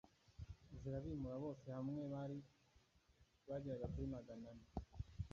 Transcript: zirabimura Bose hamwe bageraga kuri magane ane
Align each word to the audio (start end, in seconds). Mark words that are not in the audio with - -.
zirabimura 0.79 1.35
Bose 1.43 1.65
hamwe 1.77 2.01
bageraga 3.47 3.85
kuri 3.93 4.07
magane 4.15 4.45
ane 4.53 4.67